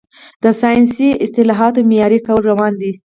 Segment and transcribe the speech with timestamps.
[0.43, 2.91] د ساینسي اصطلاحاتو معیاري کول روان دي.